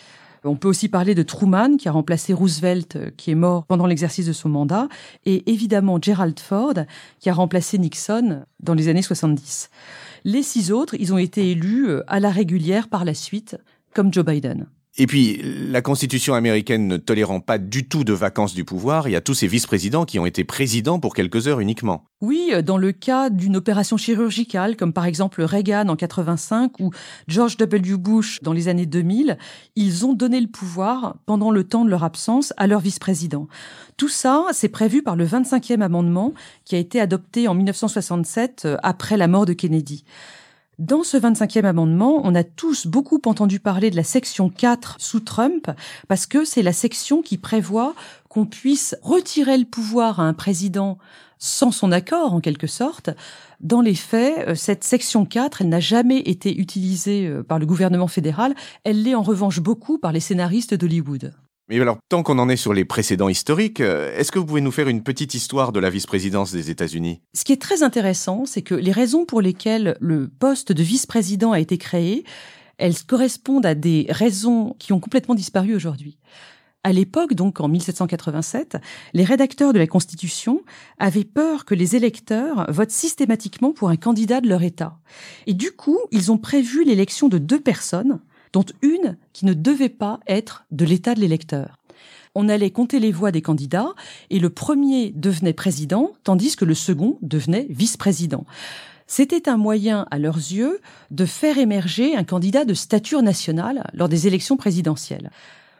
On 0.43 0.55
peut 0.55 0.67
aussi 0.67 0.89
parler 0.89 1.13
de 1.13 1.21
Truman, 1.21 1.77
qui 1.77 1.87
a 1.87 1.91
remplacé 1.91 2.33
Roosevelt, 2.33 3.15
qui 3.15 3.29
est 3.29 3.35
mort 3.35 3.65
pendant 3.65 3.85
l'exercice 3.85 4.25
de 4.25 4.33
son 4.33 4.49
mandat, 4.49 4.87
et 5.25 5.51
évidemment 5.51 5.99
Gerald 6.01 6.39
Ford, 6.39 6.73
qui 7.19 7.29
a 7.29 7.33
remplacé 7.33 7.77
Nixon 7.77 8.43
dans 8.59 8.73
les 8.73 8.87
années 8.87 9.03
70. 9.03 9.69
Les 10.23 10.41
six 10.41 10.71
autres, 10.71 10.95
ils 10.99 11.13
ont 11.13 11.19
été 11.19 11.51
élus 11.51 11.89
euh, 11.89 12.03
à 12.07 12.19
la 12.19 12.31
régulière 12.31 12.89
par 12.89 13.05
la 13.05 13.13
suite, 13.13 13.57
comme 13.93 14.11
Joe 14.11 14.25
Biden. 14.25 14.67
Et 14.97 15.07
puis, 15.07 15.41
la 15.43 15.81
Constitution 15.81 16.33
américaine 16.33 16.85
ne 16.85 16.97
tolérant 16.97 17.39
pas 17.39 17.57
du 17.57 17.87
tout 17.87 18.03
de 18.03 18.11
vacances 18.11 18.53
du 18.53 18.65
pouvoir, 18.65 19.07
il 19.07 19.11
y 19.11 19.15
a 19.15 19.21
tous 19.21 19.33
ces 19.33 19.47
vice-présidents 19.47 20.03
qui 20.03 20.19
ont 20.19 20.25
été 20.25 20.43
présidents 20.43 20.99
pour 20.99 21.15
quelques 21.15 21.47
heures 21.47 21.61
uniquement. 21.61 22.03
Oui, 22.19 22.51
dans 22.65 22.77
le 22.77 22.91
cas 22.91 23.29
d'une 23.29 23.55
opération 23.55 23.95
chirurgicale, 23.95 24.75
comme 24.75 24.91
par 24.91 25.05
exemple 25.05 25.43
Reagan 25.43 25.87
en 25.87 25.95
85 25.95 26.81
ou 26.81 26.91
George 27.29 27.55
W. 27.55 27.95
Bush 27.95 28.39
dans 28.41 28.51
les 28.51 28.67
années 28.67 28.85
2000, 28.85 29.37
ils 29.77 30.05
ont 30.05 30.13
donné 30.13 30.41
le 30.41 30.47
pouvoir 30.47 31.15
pendant 31.25 31.51
le 31.51 31.63
temps 31.63 31.85
de 31.85 31.89
leur 31.89 32.03
absence 32.03 32.53
à 32.57 32.67
leur 32.67 32.81
vice-président. 32.81 33.47
Tout 33.95 34.09
ça, 34.09 34.47
c'est 34.51 34.69
prévu 34.69 35.03
par 35.03 35.15
le 35.15 35.25
25e 35.25 35.81
amendement 35.81 36.33
qui 36.65 36.75
a 36.75 36.79
été 36.79 36.99
adopté 36.99 37.47
en 37.47 37.53
1967 37.53 38.63
euh, 38.65 38.77
après 38.83 39.15
la 39.15 39.27
mort 39.27 39.45
de 39.45 39.53
Kennedy. 39.53 40.03
Dans 40.81 41.03
ce 41.03 41.15
25e 41.15 41.65
amendement, 41.65 42.21
on 42.23 42.33
a 42.33 42.43
tous 42.43 42.87
beaucoup 42.87 43.21
entendu 43.25 43.59
parler 43.59 43.91
de 43.91 43.95
la 43.95 44.03
section 44.03 44.49
4 44.49 44.95
sous 44.97 45.19
Trump, 45.19 45.69
parce 46.07 46.25
que 46.25 46.43
c'est 46.43 46.63
la 46.63 46.73
section 46.73 47.21
qui 47.21 47.37
prévoit 47.37 47.93
qu'on 48.29 48.47
puisse 48.47 48.95
retirer 49.03 49.59
le 49.59 49.65
pouvoir 49.65 50.19
à 50.19 50.23
un 50.23 50.33
président 50.33 50.97
sans 51.37 51.69
son 51.69 51.91
accord, 51.91 52.33
en 52.33 52.39
quelque 52.39 52.65
sorte. 52.65 53.11
Dans 53.59 53.81
les 53.81 53.93
faits, 53.93 54.47
euh, 54.47 54.55
cette 54.55 54.83
section 54.83 55.23
4, 55.23 55.61
elle 55.61 55.69
n'a 55.69 55.79
jamais 55.79 56.17
été 56.17 56.57
utilisée 56.57 57.27
euh, 57.27 57.43
par 57.43 57.59
le 57.59 57.67
gouvernement 57.67 58.07
fédéral, 58.07 58.55
elle 58.83 59.03
l'est 59.03 59.13
en 59.13 59.21
revanche 59.21 59.59
beaucoup 59.59 59.99
par 59.99 60.11
les 60.11 60.19
scénaristes 60.19 60.73
d'Hollywood. 60.73 61.31
Mais 61.71 61.79
alors, 61.79 61.99
tant 62.09 62.21
qu'on 62.21 62.37
en 62.37 62.49
est 62.49 62.57
sur 62.57 62.73
les 62.73 62.83
précédents 62.83 63.29
historiques, 63.29 63.79
euh, 63.79 64.13
est-ce 64.17 64.33
que 64.33 64.39
vous 64.39 64.45
pouvez 64.45 64.59
nous 64.59 64.71
faire 64.71 64.89
une 64.89 65.03
petite 65.03 65.35
histoire 65.35 65.71
de 65.71 65.79
la 65.79 65.89
vice-présidence 65.89 66.51
des 66.51 66.69
États-Unis? 66.69 67.21
Ce 67.33 67.45
qui 67.45 67.53
est 67.53 67.61
très 67.61 67.81
intéressant, 67.81 68.43
c'est 68.45 68.61
que 68.61 68.75
les 68.75 68.91
raisons 68.91 69.23
pour 69.23 69.39
lesquelles 69.39 69.95
le 70.01 70.27
poste 70.27 70.73
de 70.73 70.83
vice-président 70.83 71.53
a 71.53 71.61
été 71.61 71.77
créé, 71.77 72.25
elles 72.77 73.01
correspondent 73.07 73.65
à 73.65 73.73
des 73.73 74.05
raisons 74.09 74.75
qui 74.79 74.91
ont 74.91 74.99
complètement 74.99 75.33
disparu 75.33 75.73
aujourd'hui. 75.73 76.17
À 76.83 76.91
l'époque, 76.91 77.35
donc 77.35 77.61
en 77.61 77.69
1787, 77.69 78.75
les 79.13 79.23
rédacteurs 79.23 79.71
de 79.71 79.79
la 79.79 79.87
Constitution 79.87 80.63
avaient 80.99 81.23
peur 81.23 81.63
que 81.63 81.75
les 81.75 81.95
électeurs 81.95 82.65
votent 82.69 82.91
systématiquement 82.91 83.71
pour 83.71 83.89
un 83.89 83.95
candidat 83.95 84.41
de 84.41 84.49
leur 84.49 84.63
État. 84.63 84.97
Et 85.47 85.53
du 85.53 85.71
coup, 85.71 85.99
ils 86.11 86.33
ont 86.33 86.37
prévu 86.37 86.83
l'élection 86.83 87.29
de 87.29 87.37
deux 87.37 87.61
personnes 87.61 88.19
dont 88.53 88.65
une 88.81 89.17
qui 89.33 89.45
ne 89.45 89.53
devait 89.53 89.89
pas 89.89 90.19
être 90.27 90.65
de 90.71 90.85
l'état 90.85 91.15
de 91.15 91.19
l'électeur. 91.19 91.77
On 92.33 92.47
allait 92.47 92.71
compter 92.71 92.99
les 92.99 93.11
voix 93.11 93.31
des 93.31 93.41
candidats 93.41 93.93
et 94.29 94.39
le 94.39 94.49
premier 94.49 95.11
devenait 95.11 95.53
président, 95.53 96.11
tandis 96.23 96.55
que 96.55 96.65
le 96.65 96.75
second 96.75 97.17
devenait 97.21 97.67
vice-président. 97.69 98.45
C'était 99.05 99.49
un 99.49 99.57
moyen, 99.57 100.05
à 100.09 100.19
leurs 100.19 100.37
yeux, 100.37 100.79
de 101.09 101.25
faire 101.25 101.57
émerger 101.57 102.15
un 102.15 102.23
candidat 102.23 102.63
de 102.63 102.73
stature 102.73 103.21
nationale 103.21 103.89
lors 103.93 104.07
des 104.07 104.27
élections 104.27 104.55
présidentielles. 104.55 105.31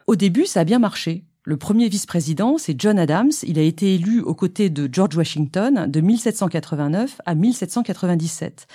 Au 0.08 0.18
début, 0.18 0.46
ça 0.46 0.60
a 0.60 0.64
bien 0.66 0.80
marché. 0.80 1.24
Le 1.44 1.56
premier 1.56 1.88
vice-président, 1.88 2.58
c'est 2.58 2.80
John 2.80 3.00
Adams. 3.00 3.32
Il 3.44 3.58
a 3.58 3.64
été 3.64 3.96
élu 3.96 4.20
aux 4.20 4.36
côtés 4.36 4.70
de 4.70 4.90
George 4.92 5.16
Washington 5.16 5.90
de 5.90 6.02
1789 6.02 7.22
à 7.26 7.34
1797. 7.34 8.68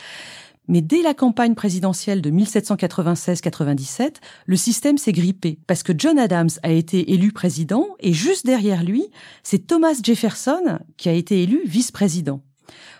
Mais 0.68 0.80
dès 0.80 1.02
la 1.02 1.14
campagne 1.14 1.54
présidentielle 1.54 2.22
de 2.22 2.30
1796-97, 2.30 4.16
le 4.46 4.56
système 4.56 4.98
s'est 4.98 5.12
grippé 5.12 5.58
parce 5.66 5.82
que 5.82 5.92
John 5.96 6.18
Adams 6.18 6.50
a 6.62 6.70
été 6.70 7.12
élu 7.12 7.32
président 7.32 7.86
et 8.00 8.12
juste 8.12 8.46
derrière 8.46 8.82
lui, 8.82 9.06
c'est 9.42 9.66
Thomas 9.66 9.98
Jefferson 10.02 10.78
qui 10.96 11.08
a 11.08 11.12
été 11.12 11.42
élu 11.42 11.60
vice-président. 11.66 12.42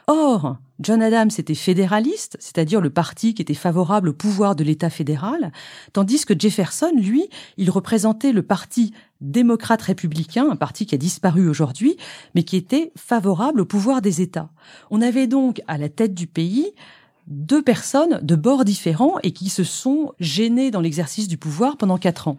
Or, 0.06 0.58
John 0.78 1.02
Adams 1.02 1.30
était 1.36 1.54
fédéraliste, 1.54 2.36
c'est-à-dire 2.38 2.80
le 2.80 2.90
parti 2.90 3.34
qui 3.34 3.42
était 3.42 3.54
favorable 3.54 4.10
au 4.10 4.12
pouvoir 4.12 4.54
de 4.54 4.62
l'État 4.62 4.90
fédéral, 4.90 5.52
tandis 5.92 6.24
que 6.24 6.38
Jefferson, 6.38 6.92
lui, 6.94 7.28
il 7.56 7.70
représentait 7.70 8.32
le 8.32 8.42
parti 8.42 8.92
démocrate 9.20 9.82
républicain, 9.82 10.48
un 10.50 10.56
parti 10.56 10.86
qui 10.86 10.94
a 10.94 10.98
disparu 10.98 11.48
aujourd'hui, 11.48 11.96
mais 12.34 12.42
qui 12.42 12.56
était 12.56 12.92
favorable 12.96 13.62
au 13.62 13.64
pouvoir 13.64 14.02
des 14.02 14.20
États. 14.20 14.50
On 14.90 15.00
avait 15.00 15.26
donc 15.26 15.62
à 15.66 15.78
la 15.78 15.88
tête 15.88 16.14
du 16.14 16.26
pays 16.26 16.72
deux 17.26 17.62
personnes 17.62 18.20
de 18.22 18.36
bords 18.36 18.64
différents 18.64 19.18
et 19.22 19.32
qui 19.32 19.48
se 19.48 19.64
sont 19.64 20.12
gênées 20.20 20.70
dans 20.70 20.80
l'exercice 20.80 21.28
du 21.28 21.38
pouvoir 21.38 21.76
pendant 21.76 21.98
quatre 21.98 22.28
ans. 22.28 22.38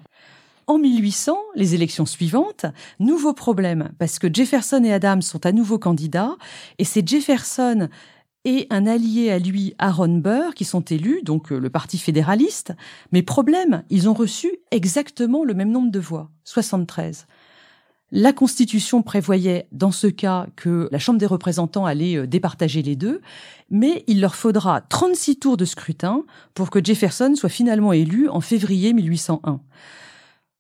En 0.68 0.78
1800, 0.78 1.38
les 1.56 1.76
élections 1.76 2.06
suivantes, 2.06 2.66
nouveau 3.00 3.34
problème, 3.34 3.92
parce 4.00 4.20
que 4.20 4.28
Jefferson 4.32 4.84
et 4.84 4.92
Adams 4.92 5.22
sont 5.22 5.46
à 5.46 5.54
nouveau 5.54 5.80
candidats, 5.80 6.36
et 6.78 6.84
c'est 6.84 7.08
Jefferson 7.08 7.88
et 8.44 8.68
un 8.70 8.86
allié 8.86 9.32
à 9.32 9.40
lui, 9.40 9.76
Aaron 9.78 10.18
Burr, 10.18 10.54
qui 10.56 10.66
sont 10.66 10.82
élus, 10.82 11.22
donc 11.24 11.52
euh, 11.52 11.60
le 11.60 11.70
Parti 11.70 11.98
fédéraliste. 11.98 12.74
Mais 13.12 13.22
problème, 13.22 13.84
ils 13.90 14.08
ont 14.08 14.14
reçu 14.14 14.50
exactement 14.72 15.44
le 15.44 15.54
même 15.54 15.72
nombre 15.72 15.92
de 15.92 16.00
voix, 16.00 16.32
73. 16.46 17.28
La 18.12 18.32
Constitution 18.32 19.02
prévoyait 19.02 19.68
dans 19.74 19.92
ce 19.92 20.08
cas 20.08 20.48
que 20.56 20.88
la 20.92 21.00
Chambre 21.00 21.20
des 21.20 21.26
représentants 21.26 21.86
allait 21.86 22.16
euh, 22.16 22.26
départager 22.26 22.82
les 22.82 22.96
deux, 22.96 23.22
mais 23.70 24.06
il 24.08 24.22
leur 24.22 24.36
faudra 24.36 24.80
36 24.80 25.40
tours 25.40 25.58
de 25.58 25.66
scrutin 25.66 26.24
pour 26.54 26.70
que 26.70 26.84
Jefferson 26.84 27.34
soit 27.36 27.50
finalement 27.50 27.92
élu 27.92 28.30
en 28.30 28.40
février 28.40 28.94
1801 28.94 29.60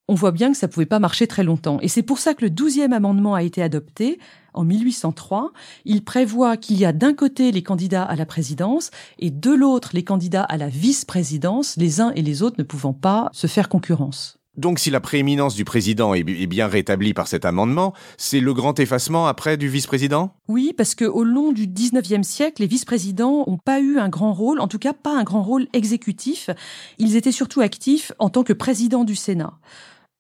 on 0.08 0.16
voit 0.16 0.32
bien 0.32 0.52
que 0.52 0.58
ça 0.58 0.68
pouvait 0.68 0.86
pas 0.86 1.00
marcher 1.00 1.28
très 1.28 1.44
longtemps. 1.44 1.80
Et 1.82 1.88
c'est 1.88 2.04
pour 2.04 2.20
ça 2.20 2.34
que 2.34 2.44
le 2.44 2.50
douzième 2.50 2.94
amendement 2.94 3.36
a 3.36 3.44
été 3.44 3.62
adopté 3.62 4.20
en 4.54 4.64
1803. 4.64 5.52
Il 5.86 6.04
prévoit 6.04 6.58
qu'il 6.58 6.78
y 6.78 6.86
a 6.86 6.94
d'un 6.94 7.14
côté 7.14 7.52
les 7.52 7.64
candidats 7.64 8.04
à 8.04 8.16
la 8.16 8.26
présidence 8.26 8.90
et 9.20 9.32
de 9.32 9.52
l'autre 9.52 9.90
les 9.94 10.04
candidats 10.04 10.44
à 10.44 10.58
la 10.58 10.70
vice-présidence, 10.70 11.76
les 11.78 12.00
uns 12.00 12.12
et 12.16 12.22
les 12.22 12.42
autres 12.42 12.56
ne 12.58 12.64
pouvant 12.64 12.94
pas 12.94 13.30
se 13.34 13.48
faire 13.48 13.68
concurrence. 13.68 14.37
Donc 14.58 14.80
si 14.80 14.90
la 14.90 15.00
prééminence 15.00 15.54
du 15.54 15.66
président 15.66 16.16
est 16.16 16.24
bien 16.24 16.68
rétablie 16.68 17.14
par 17.14 17.28
cet 17.28 17.46
amendement, 17.46 17.94
c'est 18.18 18.40
le 18.40 18.54
grand 18.56 18.80
effacement 18.80 19.28
après 19.28 19.56
du 19.56 19.70
vice-président? 19.70 20.32
Oui, 20.48 20.74
parce 20.76 20.96
que 20.96 21.06
au 21.06 21.24
long 21.24 21.52
du 21.52 21.68
19e 21.68 22.24
siècle, 22.24 22.64
les 22.64 22.68
vice-présidents 22.68 23.46
n'ont 23.48 23.58
pas 23.58 23.80
eu 23.80 24.00
un 24.00 24.10
grand 24.10 24.34
rôle, 24.34 24.60
en 24.60 24.68
tout 24.68 24.80
cas 24.80 24.94
pas 24.94 25.16
un 25.16 25.24
grand 25.24 25.44
rôle 25.44 25.68
exécutif. 25.74 26.50
Ils 26.98 27.16
étaient 27.16 27.32
surtout 27.32 27.62
actifs 27.62 28.12
en 28.18 28.30
tant 28.30 28.44
que 28.44 28.54
président 28.54 29.04
du 29.04 29.16
Sénat. 29.16 29.54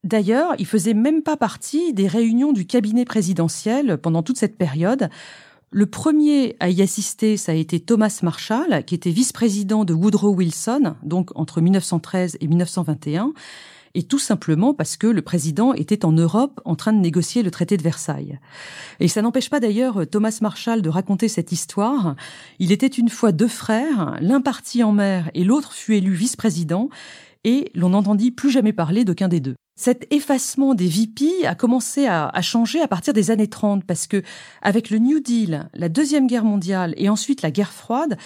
D'ailleurs, 0.03 0.53
il 0.60 0.67
faisait 0.67 0.94
même 0.94 1.24
pas 1.24 1.36
partie 1.36 1.91
des 1.94 2.08
réunions 2.08 2.53
du 2.53 2.67
cabinet 2.67 3.06
présidentiel 3.06 3.98
pendant 3.98 4.22
toute 4.22 4.38
cette 4.38 4.58
période. 4.58 5.10
Le 5.72 5.86
premier 5.88 6.56
à 6.60 6.70
y 6.70 6.82
assister, 6.82 7.36
ça 7.36 7.51
a 7.51 7.56
été 7.56 7.79
Thomas 7.79 8.20
Marshall, 8.22 8.84
qui 8.86 8.96
était 8.96 9.10
vice-président 9.10 9.84
de 9.84 9.94
Woodrow 9.94 10.34
Wilson, 10.34 10.96
donc 11.03 11.32
entre 11.36 11.60
1913 11.60 12.38
et 12.39 12.48
1921, 12.48 13.34
et 13.94 14.03
tout 14.03 14.20
simplement 14.20 14.74
parce 14.74 14.98
que 14.98 15.08
le 15.08 15.22
président 15.22 15.74
était 15.74 16.06
en 16.06 16.12
Europe 16.12 16.60
en 16.65 16.75
train 16.75 16.94
de 16.94 17.00
négocier 17.00 17.44
le 17.44 17.51
traité 17.51 17.77
de 17.77 17.84
Versailles. 17.84 18.39
Et 19.00 19.08
ça 19.08 19.22
n'empêche 19.22 19.50
pas 19.50 19.60
d'ailleurs 19.60 20.08
Thomas 20.10 20.38
Marshall 20.41 20.82
de 20.82 20.89
raconter 20.89 21.27
cette 21.27 21.51
histoire. 21.51 22.15
Il 22.60 22.72
était 22.72 22.88
une 22.88 23.10
fois 23.10 23.32
deux 23.32 23.48
frères, 23.48 24.17
l'un 24.22 24.41
parti 24.41 24.84
en 24.84 24.91
mer 24.91 25.29
et 25.34 25.44
l'autre 25.44 25.74
fut 25.74 25.96
élu 25.96 26.13
vice-président, 26.13 26.89
et 27.44 27.72
l'on 27.75 27.89
n'entendit 27.89 28.32
plus 28.32 28.50
jamais 28.50 28.74
parler 28.74 29.06
d'aucun 29.06 29.27
des 29.27 29.39
deux. 29.39 29.56
Cet 29.79 30.12
effacement 30.12 30.74
des 30.74 30.88
VP 30.88 31.46
a 31.46 31.53
commencé 31.56 32.08
à, 32.08 32.32
changer 32.41 32.82
à 32.82 32.88
partir 32.88 33.13
des 33.13 33.29
années 33.29 33.48
30 33.48 33.86
parce 33.86 34.08
que 34.08 34.24
avec 34.62 34.89
le 34.89 34.98
New 34.98 35.20
Deal, 35.20 35.70
la 35.74 35.88
Deuxième 35.88 36.25
Guerre 36.27 36.44
mondiale 36.44 36.94
et 36.98 37.10
ensuite 37.10 37.44
la 37.44 37.51
guerre 37.51 37.72
froide, 37.72 38.17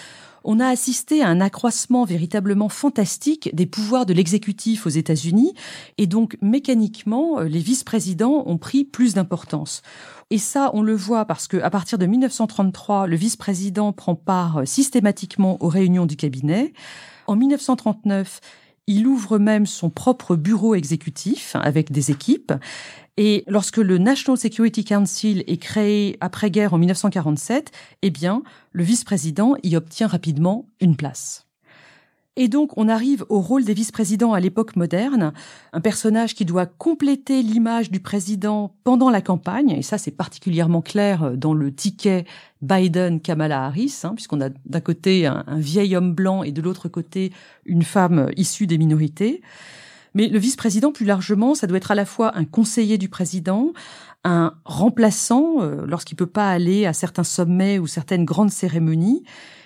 on 0.44 0.60
a 0.60 0.66
assisté 0.66 1.22
à 1.22 1.28
un 1.28 1.40
accroissement 1.40 2.04
véritablement 2.04 2.68
fantastique 2.68 3.50
des 3.54 3.66
pouvoirs 3.66 4.06
de 4.06 4.12
l'exécutif 4.12 4.86
aux 4.86 4.90
États-Unis 4.90 5.54
et 5.98 6.06
donc 6.06 6.36
mécaniquement 6.42 7.40
les 7.40 7.60
vice-présidents 7.60 8.44
ont 8.46 8.58
pris 8.58 8.84
plus 8.84 9.14
d'importance. 9.14 9.82
Et 10.30 10.38
ça, 10.38 10.70
on 10.72 10.82
le 10.82 10.94
voit 10.94 11.24
parce 11.24 11.46
que 11.46 11.58
à 11.58 11.70
partir 11.70 11.98
de 11.98 12.06
1933, 12.06 13.06
le 13.06 13.16
vice-président 13.16 13.92
prend 13.92 14.14
part 14.14 14.62
systématiquement 14.64 15.62
aux 15.62 15.68
réunions 15.68 16.06
du 16.06 16.16
cabinet. 16.16 16.72
En 17.26 17.36
1939, 17.36 18.40
il 18.86 19.06
ouvre 19.06 19.38
même 19.38 19.66
son 19.66 19.90
propre 19.90 20.36
bureau 20.36 20.74
exécutif 20.74 21.56
avec 21.56 21.92
des 21.92 22.10
équipes. 22.10 22.52
Et 23.16 23.44
lorsque 23.46 23.76
le 23.76 23.98
National 23.98 24.38
Security 24.38 24.84
Council 24.84 25.44
est 25.46 25.58
créé 25.58 26.16
après-guerre 26.20 26.74
en 26.74 26.78
1947, 26.78 27.70
eh 28.02 28.10
bien, 28.10 28.42
le 28.72 28.84
vice-président 28.84 29.54
y 29.62 29.76
obtient 29.76 30.06
rapidement 30.06 30.66
une 30.80 30.96
place. 30.96 31.46
Et 32.36 32.48
donc, 32.48 32.78
on 32.78 32.88
arrive 32.88 33.26
au 33.28 33.40
rôle 33.40 33.64
des 33.64 33.74
vice-présidents 33.74 34.32
à 34.32 34.40
l'époque 34.40 34.74
moderne, 34.74 35.34
un 35.74 35.80
personnage 35.82 36.34
qui 36.34 36.46
doit 36.46 36.64
compléter 36.64 37.42
l'image 37.42 37.90
du 37.90 38.00
président 38.00 38.74
pendant 38.84 39.10
la 39.10 39.20
campagne, 39.20 39.70
et 39.70 39.82
ça 39.82 39.98
c'est 39.98 40.12
particulièrement 40.12 40.80
clair 40.80 41.36
dans 41.36 41.52
le 41.52 41.74
ticket 41.74 42.24
Biden-Kamala 42.62 43.66
Harris, 43.66 44.00
hein, 44.04 44.14
puisqu'on 44.14 44.40
a 44.40 44.48
d'un 44.64 44.80
côté 44.80 45.26
un, 45.26 45.44
vieil 45.58 45.94
homme 45.94 46.14
blanc 46.14 46.42
et 46.42 46.52
de 46.52 46.62
l'autre 46.62 46.88
côté 46.88 47.32
une 47.66 47.82
femme 47.82 48.30
issue 48.36 48.66
des 48.66 48.78
minorités. 48.78 49.42
Mais 50.14 50.28
le 50.28 50.38
vice-président, 50.38 50.90
plus 50.90 51.06
largement, 51.06 51.54
ça 51.54 51.66
doit 51.66 51.76
être 51.76 51.90
à 51.90 51.94
la 51.94 52.06
fois 52.06 52.36
un 52.36 52.46
conseiller 52.46 52.96
du 52.96 53.10
président, 53.10 53.72
un 54.24 54.54
remplaçant 54.64 55.60
euh, 55.60 55.84
lorsqu'il 55.86 56.16
peut 56.16 56.26
pas 56.26 56.50
aller 56.50 56.86
à 56.86 56.94
certains 56.94 57.24
sommets 57.24 57.78
ou 57.78 57.86
certaines 57.86 58.24
grandes 58.24 58.50
cérémonies, 58.50 59.22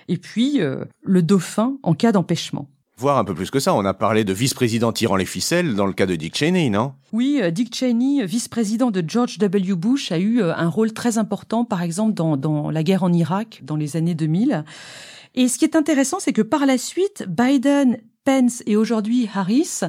et 0.09 0.17
puis 0.17 0.61
euh, 0.61 0.85
le 1.03 1.23
dauphin 1.23 1.77
en 1.83 1.95
cas 1.95 2.13
d'empêchement. 2.13 2.69
Voir 2.99 3.19
un 3.19 3.25
peu 3.25 3.35
plus 3.35 3.51
que 3.51 3.61
ça, 3.61 3.75
on 3.75 3.85
a 3.85 3.93
parlé 3.93 4.25
de 4.25 4.33
vice-président 4.33 4.91
tirant 4.91 5.17
les 5.17 5.27
ficelles 5.27 5.75
dans 5.75 5.85
le 5.85 5.93
cas 5.93 6.07
de 6.07 6.17
Dick 6.17 6.35
Cheney, 6.35 6.71
non? 6.71 6.95
Oui, 7.13 7.41
euh, 7.43 7.51
Dick 7.51 7.75
Cheney, 7.75 8.25
vice-président 8.25 8.91
de 8.91 9.05
George 9.07 9.37
W. 9.37 9.75
Bush, 9.75 10.13
a 10.13 10.19
eu 10.19 10.41
euh, 10.41 10.55
un 10.57 10.69
rôle 10.69 10.95
très 10.95 11.19
important, 11.19 11.67
par 11.67 11.83
exemple, 11.83 12.15
dans, 12.15 12.39
dans 12.39 12.71
la 12.71 12.83
guerre 12.83 13.03
en 13.03 13.13
Irak, 13.13 13.61
dans 13.65 13.77
les 13.77 13.97
années 13.97 14.15
2000. 14.15 14.65
Et 15.35 15.49
ce 15.49 15.59
qui 15.59 15.67
est 15.67 15.77
intéressant, 15.77 16.21
c'est 16.21 16.33
que 16.33 16.41
par 16.41 16.65
la 16.65 16.79
suite, 16.79 17.27
Biden, 17.29 17.99
Pence 18.25 18.63
et 18.67 18.77
aujourd'hui 18.77 19.29
Harris 19.35 19.81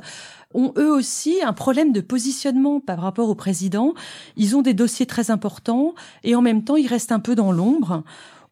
ont 0.54 0.74
eux 0.78 0.92
aussi 0.92 1.42
un 1.44 1.54
problème 1.54 1.92
de 1.92 2.02
positionnement 2.02 2.80
par 2.80 3.00
rapport 3.00 3.30
au 3.30 3.36
président. 3.36 3.94
Ils 4.36 4.56
ont 4.56 4.62
des 4.62 4.74
dossiers 4.74 5.06
très 5.06 5.32
importants 5.32 5.96
et 6.24 6.36
en 6.36 6.42
même 6.42 6.64
temps, 6.64 6.76
ils 6.76 6.88
restent 6.88 7.12
un 7.12 7.20
peu 7.20 7.36
dans 7.36 7.52
l'ombre 7.52 8.04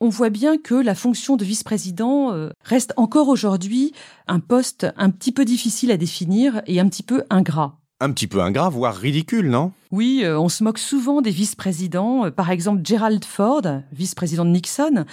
on 0.06 0.10
voit 0.10 0.30
bien 0.30 0.60
que 0.60 0.76
la 0.76 0.94
fonction 0.94 1.36
de 1.36 1.44
vice-président 1.44 2.32
euh, 2.32 2.52
reste 2.64 2.94
encore 2.96 3.28
aujourd'hui 3.28 3.92
un 4.28 4.40
poste 4.40 4.86
un 4.98 5.10
petit 5.10 5.32
peu 5.32 5.46
difficile 5.46 5.90
à 5.90 5.98
définir 5.98 6.62
et 6.68 6.80
un 6.80 6.88
petit 6.88 7.02
peu 7.02 7.24
ingrat. 7.32 7.80
Un 8.00 8.12
petit 8.12 8.28
peu 8.28 8.40
ingrat, 8.42 8.70
voire 8.70 8.96
ridicule, 8.96 9.50
non? 9.50 9.72
Oui, 9.90 10.22
euh, 10.24 10.40
on 10.40 10.48
se 10.48 10.64
moque 10.64 10.78
souvent 10.78 11.22
des 11.22 11.32
vice-présidents. 11.32 12.26
Euh, 12.26 12.30
par 12.30 12.52
exemple, 12.52 12.82
Gerald 12.84 13.26
Ford, 13.26 13.64
vice-président 13.94 14.46
de 14.46 14.52
Nixon, 14.52 15.06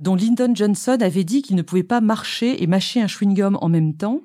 dont 0.00 0.14
Lyndon 0.14 0.54
Johnson 0.54 0.96
avait 0.98 1.24
dit 1.24 1.42
qu'il 1.42 1.56
ne 1.56 1.62
pouvait 1.62 1.82
pas 1.82 2.00
marcher 2.00 2.62
et 2.62 2.66
mâcher 2.66 3.02
un 3.02 3.06
chewing-gum 3.06 3.58
en 3.60 3.68
même 3.68 3.92
temps 3.92 4.22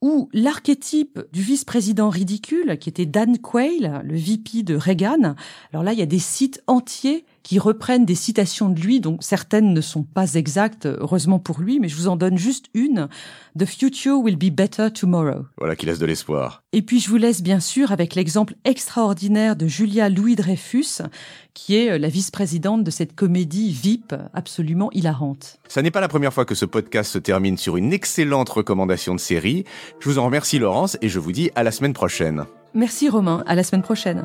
ou 0.00 0.28
l'archétype 0.32 1.20
du 1.32 1.40
vice-président 1.40 2.10
ridicule, 2.10 2.76
qui 2.78 2.88
était 2.88 3.06
Dan 3.06 3.38
Quayle, 3.38 4.02
le 4.04 4.16
VP 4.16 4.64
de 4.64 4.74
Reagan. 4.74 5.36
Alors 5.72 5.84
là, 5.84 5.92
il 5.92 5.98
y 6.00 6.02
a 6.02 6.06
des 6.06 6.18
sites 6.18 6.60
entiers 6.66 7.24
qui 7.42 7.58
reprennent 7.58 8.04
des 8.04 8.14
citations 8.14 8.68
de 8.68 8.80
lui, 8.80 9.00
donc 9.00 9.22
certaines 9.22 9.72
ne 9.72 9.80
sont 9.80 10.02
pas 10.02 10.34
exactes, 10.34 10.86
heureusement 10.86 11.38
pour 11.38 11.60
lui, 11.60 11.80
mais 11.80 11.88
je 11.88 11.96
vous 11.96 12.08
en 12.08 12.16
donne 12.16 12.38
juste 12.38 12.66
une. 12.74 13.08
The 13.58 13.66
future 13.66 14.18
will 14.18 14.36
be 14.36 14.50
better 14.50 14.90
tomorrow. 14.90 15.46
Voilà 15.58 15.76
qui 15.76 15.86
laisse 15.86 15.98
de 15.98 16.06
l'espoir. 16.06 16.62
Et 16.72 16.82
puis 16.82 17.00
je 17.00 17.08
vous 17.08 17.16
laisse 17.16 17.42
bien 17.42 17.60
sûr 17.60 17.92
avec 17.92 18.14
l'exemple 18.14 18.54
extraordinaire 18.64 19.56
de 19.56 19.66
Julia 19.66 20.08
Louis-Dreyfus, 20.08 21.02
qui 21.54 21.76
est 21.76 21.98
la 21.98 22.08
vice-présidente 22.08 22.84
de 22.84 22.90
cette 22.90 23.14
comédie 23.14 23.70
VIP 23.70 24.14
absolument 24.32 24.90
hilarante. 24.92 25.58
Ça 25.68 25.82
n'est 25.82 25.90
pas 25.90 26.00
la 26.00 26.08
première 26.08 26.32
fois 26.32 26.44
que 26.44 26.54
ce 26.54 26.64
podcast 26.64 27.12
se 27.12 27.18
termine 27.18 27.58
sur 27.58 27.76
une 27.76 27.92
excellente 27.92 28.48
recommandation 28.48 29.14
de 29.14 29.20
série. 29.20 29.64
Je 30.00 30.08
vous 30.08 30.18
en 30.18 30.24
remercie 30.24 30.58
Laurence 30.58 30.96
et 31.02 31.08
je 31.08 31.18
vous 31.18 31.32
dis 31.32 31.50
à 31.54 31.62
la 31.62 31.72
semaine 31.72 31.92
prochaine. 31.92 32.44
Merci 32.74 33.08
Romain, 33.10 33.44
à 33.46 33.54
la 33.54 33.64
semaine 33.64 33.82
prochaine. 33.82 34.24